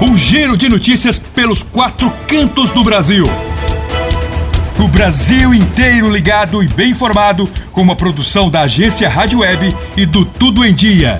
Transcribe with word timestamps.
um 0.00 0.16
giro 0.16 0.56
de 0.56 0.68
notícias 0.68 1.18
pelos 1.18 1.62
quatro 1.62 2.10
cantos 2.26 2.72
do 2.72 2.84
Brasil. 2.84 3.26
O 4.78 4.88
Brasil 4.88 5.54
inteiro 5.54 6.10
ligado 6.10 6.62
e 6.62 6.68
bem 6.68 6.90
informado 6.90 7.48
com 7.72 7.80
uma 7.80 7.96
produção 7.96 8.50
da 8.50 8.62
agência 8.62 9.08
Rádio 9.08 9.40
Web 9.40 9.74
e 9.96 10.04
do 10.04 10.24
Tudo 10.24 10.64
em 10.64 10.74
Dia. 10.74 11.18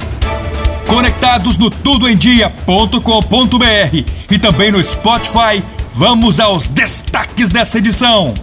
Conectados 0.86 1.56
no 1.56 1.70
tudoemdia.com.br 1.70 4.04
e 4.30 4.38
também 4.38 4.70
no 4.70 4.84
Spotify 4.84 5.62
Vamos 5.98 6.40
aos 6.40 6.66
destaques 6.66 7.48
dessa 7.48 7.78
edição. 7.78 8.34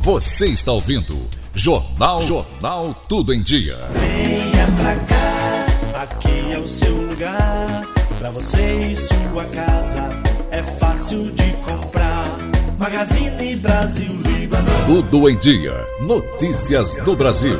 Você 0.00 0.46
está 0.46 0.70
ouvindo 0.70 1.28
Jornal 1.52 2.22
Jornal 2.22 2.94
Tudo 3.08 3.34
em 3.34 3.42
Dia. 3.42 3.76
Venha 3.92 4.64
pra 4.80 4.94
cá, 4.94 6.02
aqui 6.02 6.52
é 6.52 6.56
o 6.56 6.68
seu 6.68 6.94
lugar. 6.94 7.97
Pra 8.28 8.42
você 8.42 8.92
e 8.92 8.94
sua 8.94 9.42
casa 9.46 10.10
é 10.50 10.62
fácil 10.62 11.30
de 11.30 11.50
comprar. 11.64 12.36
Magazine 12.78 13.56
Brasil 13.56 14.12
Líbano. 14.20 14.68
Tudo 14.84 15.30
em 15.30 15.38
Dia. 15.38 15.72
Notícias 16.02 16.94
do 16.96 17.16
Brasil. 17.16 17.56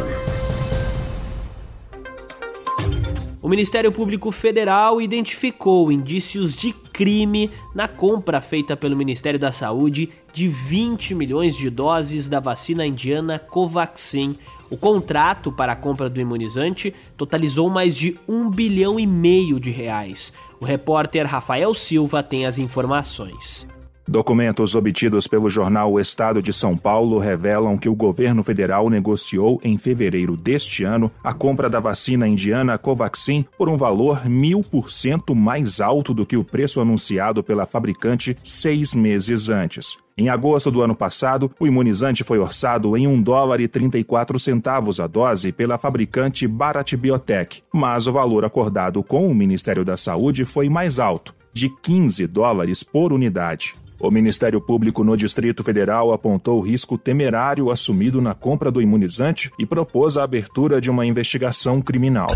O 3.40 3.48
Ministério 3.48 3.90
Público 3.90 4.30
Federal 4.30 5.00
identificou 5.00 5.90
indícios 5.90 6.54
de 6.54 6.74
crime 6.98 7.48
na 7.72 7.86
compra 7.86 8.40
feita 8.40 8.76
pelo 8.76 8.96
Ministério 8.96 9.38
da 9.38 9.52
Saúde 9.52 10.10
de 10.32 10.48
20 10.48 11.14
milhões 11.14 11.56
de 11.56 11.70
doses 11.70 12.26
da 12.26 12.40
vacina 12.40 12.84
indiana 12.84 13.38
Covaxin. 13.38 14.34
O 14.68 14.76
contrato 14.76 15.52
para 15.52 15.74
a 15.74 15.76
compra 15.76 16.10
do 16.10 16.20
imunizante 16.20 16.92
totalizou 17.16 17.70
mais 17.70 17.96
de 17.96 18.18
um 18.26 18.50
bilhão 18.50 18.98
e 18.98 19.06
meio 19.06 19.60
de 19.60 19.70
reais. 19.70 20.32
O 20.60 20.64
repórter 20.64 21.24
Rafael 21.24 21.72
Silva 21.72 22.20
tem 22.20 22.44
as 22.44 22.58
informações. 22.58 23.64
Documentos 24.08 24.74
obtidos 24.74 25.26
pelo 25.26 25.50
jornal 25.50 25.92
O 25.92 26.00
Estado 26.00 26.42
de 26.42 26.50
São 26.50 26.74
Paulo 26.74 27.18
revelam 27.18 27.76
que 27.76 27.90
o 27.90 27.94
governo 27.94 28.42
federal 28.42 28.88
negociou 28.88 29.60
em 29.62 29.76
fevereiro 29.76 30.34
deste 30.34 30.82
ano 30.82 31.12
a 31.22 31.34
compra 31.34 31.68
da 31.68 31.78
vacina 31.78 32.26
indiana 32.26 32.78
Covaxin 32.78 33.44
por 33.58 33.68
um 33.68 33.76
valor 33.76 34.24
mil 34.26 34.62
por 34.62 34.90
cento 34.90 35.34
mais 35.34 35.78
alto 35.78 36.14
do 36.14 36.24
que 36.24 36.38
o 36.38 36.44
preço 36.44 36.80
anunciado 36.80 37.44
pela 37.44 37.66
fabricante 37.66 38.34
seis 38.42 38.94
meses 38.94 39.50
antes. 39.50 39.98
Em 40.16 40.30
agosto 40.30 40.70
do 40.70 40.80
ano 40.80 40.96
passado, 40.96 41.50
o 41.60 41.66
imunizante 41.66 42.24
foi 42.24 42.38
orçado 42.38 42.96
em 42.96 43.06
1 43.06 43.20
dólar 43.20 43.60
e 43.60 43.68
34 43.68 44.38
centavos 44.38 45.00
a 45.00 45.06
dose 45.06 45.52
pela 45.52 45.76
fabricante 45.76 46.48
Bharat 46.48 46.96
Biotech, 46.96 47.62
mas 47.74 48.06
o 48.06 48.12
valor 48.12 48.42
acordado 48.42 49.02
com 49.02 49.28
o 49.28 49.34
Ministério 49.34 49.84
da 49.84 49.98
Saúde 49.98 50.46
foi 50.46 50.70
mais 50.70 50.98
alto, 50.98 51.34
de 51.52 51.68
15 51.68 52.26
dólares 52.26 52.82
por 52.82 53.12
unidade. 53.12 53.74
O 54.00 54.12
Ministério 54.12 54.60
Público 54.60 55.02
no 55.02 55.16
Distrito 55.16 55.64
Federal 55.64 56.12
apontou 56.12 56.60
o 56.60 56.62
risco 56.62 56.96
temerário 56.96 57.68
assumido 57.68 58.20
na 58.20 58.32
compra 58.32 58.70
do 58.70 58.80
imunizante 58.80 59.50
e 59.58 59.66
propôs 59.66 60.16
a 60.16 60.22
abertura 60.22 60.80
de 60.80 60.88
uma 60.88 61.04
investigação 61.04 61.82
criminal. 61.82 62.28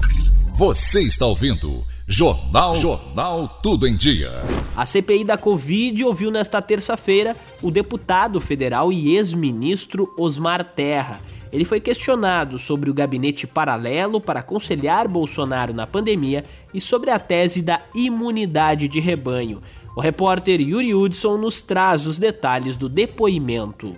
Você 0.57 1.03
está 1.03 1.25
ouvindo 1.25 1.85
Jornal 2.05 2.75
Jornal 2.75 3.61
Tudo 3.63 3.87
em 3.87 3.97
Dia. 3.97 4.31
A 4.77 4.85
CPI 4.85 5.23
da 5.23 5.39
Covid 5.39 6.05
ouviu 6.05 6.33
nesta 6.33 6.61
terça-feira 6.61 7.37
o 7.63 7.71
deputado 7.71 8.41
federal 8.41 8.93
e 8.93 9.15
ex-ministro 9.15 10.13
Osmar 10.19 10.65
Terra. 10.75 11.21
Ele 11.53 11.65
foi 11.65 11.81
questionado 11.81 12.59
sobre 12.59 12.91
o 12.91 12.95
gabinete 12.95 13.47
paralelo 13.47 14.21
para 14.21 14.41
aconselhar 14.41 15.07
Bolsonaro 15.07 15.73
na 15.73 15.87
pandemia 15.87 16.43
e 16.75 16.81
sobre 16.81 17.11
a 17.11 17.21
tese 17.21 17.63
da 17.63 17.83
imunidade 17.95 18.89
de 18.89 18.99
rebanho. 18.99 19.63
O 19.95 20.01
repórter 20.01 20.59
Yuri 20.59 20.95
Hudson 20.95 21.37
nos 21.37 21.61
traz 21.61 22.07
os 22.07 22.17
detalhes 22.17 22.79
do 22.79 22.89
depoimento. 22.89 23.95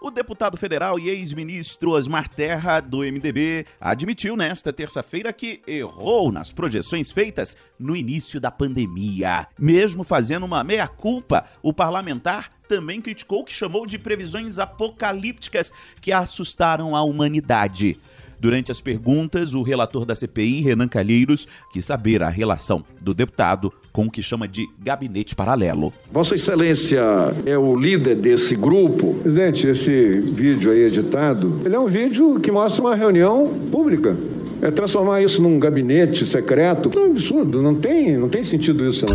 O 0.00 0.08
deputado 0.08 0.56
federal 0.56 0.96
e 0.96 1.10
ex-ministro 1.10 1.90
Osmar 1.90 2.28
Terra, 2.28 2.78
do 2.78 2.98
MDB, 2.98 3.66
admitiu 3.80 4.36
nesta 4.36 4.72
terça-feira 4.72 5.32
que 5.32 5.60
errou 5.66 6.30
nas 6.30 6.52
projeções 6.52 7.10
feitas 7.10 7.56
no 7.76 7.96
início 7.96 8.40
da 8.40 8.48
pandemia. 8.48 9.48
Mesmo 9.58 10.04
fazendo 10.04 10.46
uma 10.46 10.62
meia-culpa, 10.62 11.46
o 11.60 11.72
parlamentar 11.72 12.50
também 12.68 13.00
criticou 13.00 13.40
o 13.40 13.44
que 13.44 13.52
chamou 13.52 13.86
de 13.86 13.98
previsões 13.98 14.60
apocalípticas 14.60 15.72
que 16.00 16.12
assustaram 16.12 16.94
a 16.94 17.02
humanidade. 17.02 17.98
Durante 18.38 18.70
as 18.70 18.80
perguntas, 18.80 19.52
o 19.52 19.62
relator 19.62 20.04
da 20.04 20.14
CPI, 20.14 20.60
Renan 20.60 20.86
Calheiros, 20.86 21.48
quis 21.72 21.84
saber 21.86 22.22
a 22.22 22.28
relação 22.28 22.84
do 23.00 23.14
deputado 23.14 23.72
com 23.94 24.06
o 24.06 24.10
que 24.10 24.20
chama 24.24 24.48
de 24.48 24.68
gabinete 24.82 25.36
paralelo. 25.36 25.92
Vossa 26.10 26.34
Excelência 26.34 27.00
é 27.46 27.56
o 27.56 27.76
líder 27.76 28.16
desse 28.16 28.56
grupo. 28.56 29.14
Presidente, 29.22 29.68
esse 29.68 30.18
vídeo 30.20 30.72
aí 30.72 30.80
editado, 30.80 31.60
ele 31.64 31.76
é 31.76 31.78
um 31.78 31.86
vídeo 31.86 32.40
que 32.40 32.50
mostra 32.50 32.82
uma 32.82 32.96
reunião 32.96 33.56
pública. 33.70 34.16
É 34.60 34.72
transformar 34.72 35.22
isso 35.22 35.40
num 35.40 35.60
gabinete 35.60 36.26
secreto. 36.26 36.90
É 36.92 37.02
um 37.02 37.12
absurdo, 37.12 37.62
não 37.62 37.76
tem, 37.76 38.16
não 38.16 38.28
tem 38.28 38.42
sentido 38.42 38.90
isso. 38.90 39.06
Não. 39.06 39.14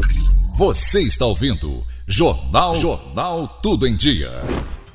Você 0.58 1.02
está 1.02 1.26
ouvindo 1.26 1.84
Jornal 2.08 2.76
Jornal 2.76 3.60
Tudo 3.62 3.86
em 3.86 3.98
Dia. 3.98 4.32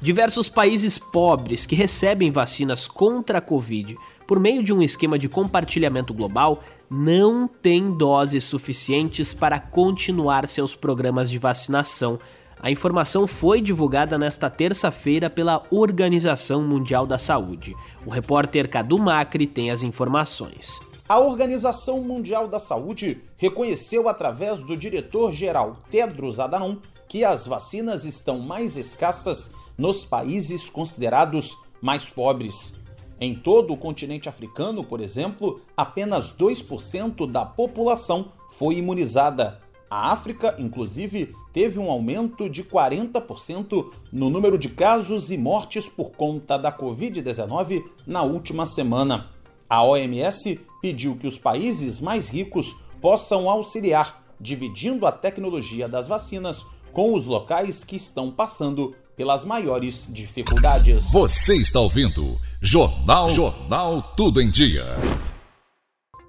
Diversos 0.00 0.48
países 0.48 0.96
pobres 0.96 1.66
que 1.66 1.74
recebem 1.74 2.30
vacinas 2.30 2.88
contra 2.88 3.36
a 3.36 3.40
Covid 3.42 3.96
por 4.26 4.40
meio 4.40 4.62
de 4.62 4.72
um 4.72 4.82
esquema 4.82 5.18
de 5.18 5.28
compartilhamento 5.28 6.14
global, 6.14 6.62
não 6.90 7.46
têm 7.48 7.90
doses 7.96 8.44
suficientes 8.44 9.34
para 9.34 9.58
continuar 9.58 10.48
seus 10.48 10.74
programas 10.74 11.30
de 11.30 11.38
vacinação. 11.38 12.18
A 12.60 12.70
informação 12.70 13.26
foi 13.26 13.60
divulgada 13.60 14.16
nesta 14.16 14.48
terça-feira 14.48 15.28
pela 15.28 15.62
Organização 15.70 16.62
Mundial 16.62 17.06
da 17.06 17.18
Saúde. 17.18 17.74
O 18.06 18.10
repórter 18.10 18.68
Cadu 18.68 18.98
Macri 18.98 19.46
tem 19.46 19.70
as 19.70 19.82
informações. 19.82 20.80
A 21.06 21.18
Organização 21.18 22.00
Mundial 22.00 22.48
da 22.48 22.58
Saúde 22.58 23.20
reconheceu 23.36 24.08
através 24.08 24.62
do 24.62 24.74
diretor-geral 24.74 25.76
Tedros 25.90 26.40
Adhanom 26.40 26.76
que 27.06 27.22
as 27.22 27.46
vacinas 27.46 28.04
estão 28.04 28.38
mais 28.38 28.76
escassas 28.76 29.50
nos 29.76 30.04
países 30.04 30.68
considerados 30.70 31.56
mais 31.82 32.08
pobres. 32.08 32.74
Em 33.20 33.34
todo 33.34 33.72
o 33.72 33.76
continente 33.76 34.28
africano, 34.28 34.82
por 34.82 35.00
exemplo, 35.00 35.60
apenas 35.76 36.32
2% 36.32 37.30
da 37.30 37.44
população 37.44 38.32
foi 38.50 38.76
imunizada. 38.76 39.60
A 39.88 40.12
África, 40.12 40.56
inclusive, 40.58 41.32
teve 41.52 41.78
um 41.78 41.90
aumento 41.90 42.50
de 42.50 42.64
40% 42.64 43.92
no 44.12 44.28
número 44.28 44.58
de 44.58 44.68
casos 44.68 45.30
e 45.30 45.38
mortes 45.38 45.88
por 45.88 46.10
conta 46.10 46.58
da 46.58 46.72
Covid-19 46.72 47.84
na 48.04 48.22
última 48.22 48.66
semana. 48.66 49.30
A 49.70 49.84
OMS 49.84 50.60
pediu 50.82 51.16
que 51.16 51.26
os 51.26 51.38
países 51.38 52.00
mais 52.00 52.28
ricos 52.28 52.74
possam 53.00 53.48
auxiliar, 53.48 54.24
dividindo 54.40 55.06
a 55.06 55.12
tecnologia 55.12 55.88
das 55.88 56.08
vacinas 56.08 56.66
com 56.92 57.14
os 57.14 57.24
locais 57.24 57.84
que 57.84 57.96
estão 57.96 58.30
passando 58.30 58.94
pelas 59.16 59.44
maiores 59.44 60.06
dificuldades. 60.08 61.10
Você 61.10 61.56
está 61.56 61.80
ouvindo 61.80 62.38
Jornal 62.60 63.30
Jornal 63.30 64.02
Tudo 64.16 64.40
em 64.40 64.50
Dia. 64.50 64.84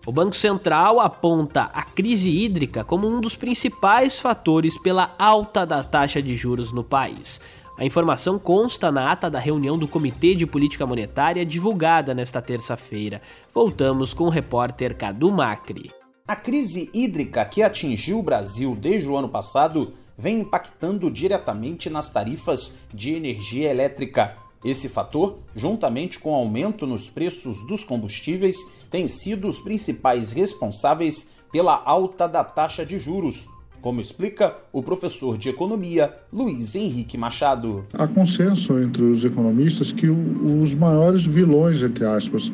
O 0.05 0.11
Banco 0.11 0.35
Central 0.35 0.99
aponta 0.99 1.63
a 1.73 1.81
crise 1.81 2.29
hídrica 2.29 2.83
como 2.83 3.07
um 3.07 3.19
dos 3.19 3.35
principais 3.35 4.19
fatores 4.19 4.77
pela 4.77 5.15
alta 5.17 5.65
da 5.65 5.83
taxa 5.83 6.21
de 6.21 6.35
juros 6.35 6.71
no 6.71 6.83
país. 6.83 7.41
A 7.77 7.83
informação 7.83 8.37
consta 8.37 8.91
na 8.91 9.11
ata 9.11 9.29
da 9.29 9.39
reunião 9.39 9.77
do 9.77 9.87
Comitê 9.87 10.35
de 10.35 10.45
Política 10.45 10.85
Monetária 10.85 11.45
divulgada 11.45 12.13
nesta 12.13 12.41
terça-feira. 12.41 13.21
Voltamos 13.53 14.13
com 14.13 14.25
o 14.25 14.29
repórter 14.29 14.95
Cadu 14.95 15.31
Macri. 15.31 15.91
A 16.27 16.35
crise 16.35 16.89
hídrica 16.93 17.43
que 17.43 17.61
atingiu 17.61 18.19
o 18.19 18.23
Brasil 18.23 18.77
desde 18.79 19.09
o 19.09 19.17
ano 19.17 19.27
passado 19.27 19.93
vem 20.17 20.39
impactando 20.39 21.11
diretamente 21.11 21.89
nas 21.89 22.09
tarifas 22.09 22.71
de 22.93 23.11
energia 23.13 23.69
elétrica. 23.69 24.35
Esse 24.63 24.89
fator, 24.89 25.39
juntamente 25.55 26.17
com 26.17 26.31
o 26.31 26.35
aumento 26.35 26.87
nos 26.87 27.09
preços 27.09 27.65
dos 27.67 27.83
combustíveis, 27.83 28.57
tem 28.89 29.07
sido 29.07 29.47
os 29.47 29.59
principais 29.59 30.31
responsáveis 30.31 31.27
pela 31.51 31.81
alta 31.85 32.27
da 32.27 32.43
taxa 32.43 32.85
de 32.85 32.97
juros. 32.97 33.47
como 33.85 34.01
explica 34.01 34.57
o 34.73 34.81
professor 34.81 35.37
de 35.37 35.49
economia 35.49 36.11
Luiz 36.33 36.73
Henrique 36.73 37.19
Machado. 37.19 37.85
Há 37.93 38.07
consenso 38.07 38.79
entre 38.79 39.03
os 39.03 39.23
economistas 39.23 39.91
que 39.91 40.09
os 40.09 40.73
maiores 40.73 41.23
vilões, 41.23 41.83
entre 41.83 42.03
aspas, 42.03 42.51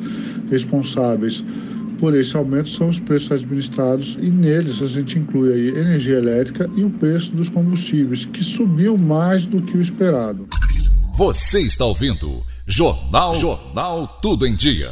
responsáveis 0.50 1.42
por 2.02 2.16
esse 2.16 2.36
aumento 2.36 2.68
são 2.68 2.88
os 2.88 2.98
preços 2.98 3.30
administrados 3.30 4.18
e 4.20 4.28
neles 4.28 4.82
a 4.82 4.88
gente 4.88 5.20
inclui 5.20 5.52
aí 5.52 5.68
energia 5.68 6.18
elétrica 6.18 6.68
e 6.74 6.82
o 6.82 6.90
preço 6.90 7.30
dos 7.30 7.48
combustíveis, 7.48 8.24
que 8.24 8.42
subiu 8.42 8.98
mais 8.98 9.46
do 9.46 9.62
que 9.62 9.76
o 9.76 9.80
esperado. 9.80 10.48
Você 11.14 11.60
está 11.60 11.84
ouvindo 11.84 12.42
Jornal 12.66 13.36
Jornal 13.36 14.18
Tudo 14.20 14.44
em 14.48 14.56
Dia. 14.56 14.90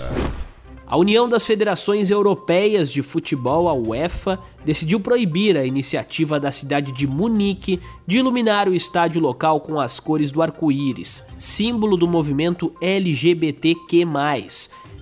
A 0.87 0.97
União 0.97 1.29
das 1.29 1.45
Federações 1.45 2.11
Europeias 2.11 2.93
de 2.93 3.03
Futebol, 3.03 3.69
a 3.69 3.75
UEFA, 3.75 4.39
decidiu 4.65 5.01
proibir 5.01 5.57
a 5.57 5.65
iniciativa 5.65 6.39
da 6.39 6.53
cidade 6.53 6.93
de 6.93 7.09
Munique 7.09 7.81
de 8.07 8.19
iluminar 8.19 8.69
o 8.69 8.75
estádio 8.75 9.21
local 9.21 9.61
com 9.61 9.81
as 9.81 9.99
cores 9.99 10.31
do 10.31 10.43
arco-íris, 10.43 11.25
símbolo 11.39 11.97
do 11.97 12.07
movimento 12.07 12.73
LGBTQ+. 12.81 14.05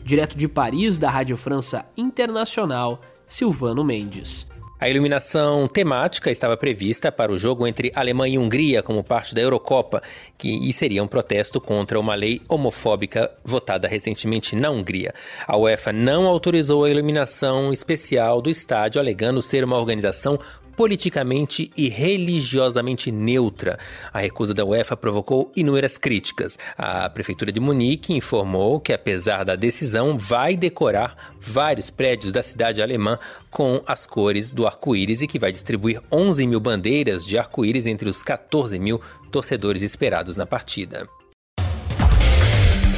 Direto 0.08 0.38
de 0.38 0.49
Paris, 0.49 0.96
da 0.96 1.10
Rádio 1.10 1.37
França 1.37 1.84
Internacional, 1.94 2.99
Silvano 3.26 3.84
Mendes. 3.84 4.49
A 4.81 4.88
iluminação 4.88 5.66
temática 5.66 6.31
estava 6.31 6.56
prevista 6.56 7.10
para 7.10 7.32
o 7.32 7.38
jogo 7.38 7.66
entre 7.66 7.93
Alemanha 7.94 8.37
e 8.37 8.38
Hungria 8.38 8.81
como 8.82 9.02
parte 9.02 9.34
da 9.34 9.43
Eurocopa, 9.43 10.00
que 10.38 10.49
e 10.49 10.72
seria 10.72 11.02
um 11.02 11.08
protesto 11.08 11.60
contra 11.60 11.99
uma 11.99 12.14
lei 12.14 12.40
homofóbica 12.49 13.28
votada 13.44 13.88
recentemente 13.88 14.55
na 14.55 14.70
Hungria. 14.70 15.12
A 15.49 15.58
UEFA 15.58 15.93
não 15.93 16.26
autorizou 16.26 16.84
a 16.84 16.90
iluminação 16.90 17.72
especial 17.72 18.40
do 18.40 18.49
estádio, 18.49 19.00
alegando 19.00 19.43
ser 19.43 19.64
uma 19.64 19.76
organização 19.76 20.38
politicamente 20.78 21.72
e 21.76 21.88
religiosamente 21.88 23.10
neutra. 23.10 23.80
A 24.12 24.20
recusa 24.20 24.54
da 24.54 24.64
UEFA 24.64 24.96
provocou 24.96 25.50
inúmeras 25.56 25.98
críticas. 25.98 26.56
A 26.78 27.10
prefeitura 27.10 27.50
de 27.50 27.58
Munique 27.58 28.14
informou 28.14 28.78
que, 28.78 28.92
apesar 28.92 29.42
da 29.42 29.56
decisão, 29.56 30.16
vai 30.16 30.54
decorar 30.54 31.34
vários 31.40 31.90
prédios 31.90 32.32
da 32.32 32.44
cidade 32.44 32.80
alemã 32.80 33.19
com 33.50 33.82
as 33.88 34.06
cores 34.06 34.52
do 34.52 34.69
arco-íris 34.69 35.20
e 35.20 35.26
que 35.26 35.36
vai 35.36 35.50
distribuir 35.50 36.00
11 36.12 36.46
mil 36.46 36.60
bandeiras 36.60 37.26
de 37.26 37.36
arco-íris 37.36 37.88
entre 37.88 38.08
os 38.08 38.22
14 38.22 38.78
mil 38.78 39.00
torcedores 39.32 39.82
esperados 39.82 40.36
na 40.36 40.46
partida. 40.46 41.08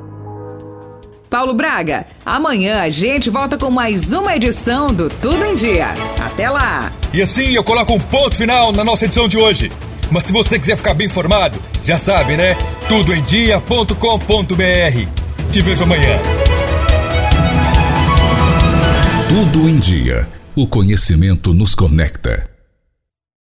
Paulo 1.31 1.53
Braga, 1.53 2.05
amanhã 2.25 2.81
a 2.81 2.89
gente 2.89 3.29
volta 3.29 3.57
com 3.57 3.71
mais 3.71 4.11
uma 4.11 4.35
edição 4.35 4.93
do 4.93 5.09
Tudo 5.09 5.45
em 5.45 5.55
Dia. 5.55 5.93
Até 6.19 6.49
lá! 6.49 6.91
E 7.13 7.21
assim 7.21 7.53
eu 7.53 7.63
coloco 7.63 7.93
um 7.93 7.99
ponto 8.01 8.35
final 8.35 8.73
na 8.73 8.83
nossa 8.83 9.05
edição 9.05 9.29
de 9.29 9.37
hoje. 9.37 9.71
Mas 10.11 10.25
se 10.25 10.33
você 10.33 10.59
quiser 10.59 10.75
ficar 10.75 10.93
bem 10.93 11.07
informado, 11.07 11.57
já 11.85 11.97
sabe, 11.97 12.35
né? 12.35 12.57
tudoemdia.com.br. 12.89 15.49
Te 15.49 15.61
vejo 15.61 15.83
amanhã. 15.83 16.19
Tudo 19.29 19.69
em 19.69 19.79
Dia. 19.79 20.27
O 20.53 20.67
conhecimento 20.67 21.53
nos 21.53 21.73
conecta. 21.73 22.50